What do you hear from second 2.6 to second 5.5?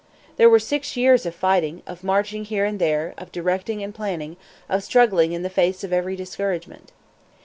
and there, of directing and planning, of struggling in the